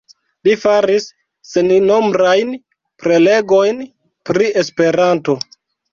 Li 0.47 0.53
faris 0.61 1.05
sennombrajn 1.49 2.55
prelegojn 3.05 3.85
pri 4.31 4.53
Esperanto. 4.63 5.37